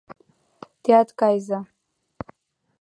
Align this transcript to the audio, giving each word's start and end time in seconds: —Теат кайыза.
—Теат 0.83 1.09
кайыза. 1.19 1.59